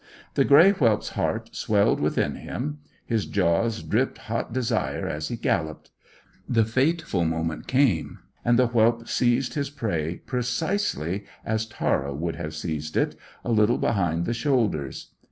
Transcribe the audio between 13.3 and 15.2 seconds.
a little behind the shoulders.